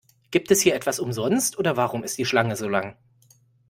[0.31, 2.97] Gibt es hier etwas umsonst, oder warum ist die Schlange so lang?